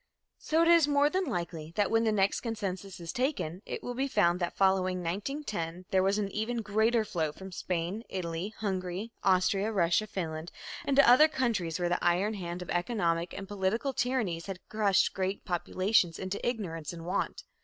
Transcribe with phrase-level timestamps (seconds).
[0.39, 3.93] So it is more than likely that when the next census is taken it will
[3.93, 9.11] be found that following 1910 there was an even greater flow from Spain, Italy, Hungary,
[9.23, 10.51] Austria, Russia, Finland,
[10.85, 15.45] and other countries where the iron hand of economic and political tyrannies had crushed great
[15.45, 17.43] populations into ignorance and want.